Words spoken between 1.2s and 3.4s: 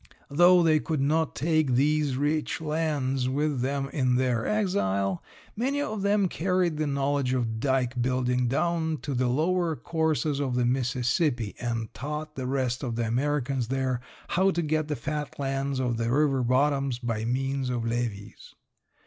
take these rich lands